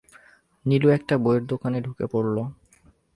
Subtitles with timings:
[0.65, 2.37] নীলু একটা বইয়ের দোকানে ঢুকে পড়ল।